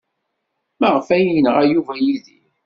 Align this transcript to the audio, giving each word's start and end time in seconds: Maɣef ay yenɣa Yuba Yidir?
Maɣef 0.79 1.07
ay 1.15 1.23
yenɣa 1.31 1.63
Yuba 1.71 1.93
Yidir? 2.03 2.51